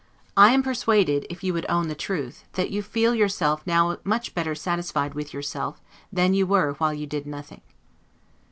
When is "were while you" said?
6.47-7.05